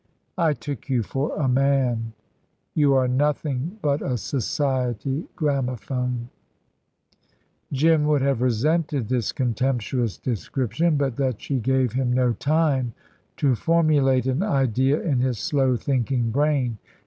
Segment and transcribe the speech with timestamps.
[0.39, 2.13] "I took you for a man:
[2.73, 6.29] you are nothing but a society gramophone."
[7.71, 12.95] Jim would have resented this contemptuous description, but that she gave him no time
[13.37, 16.79] to formulate an idea in his slow thinking brain.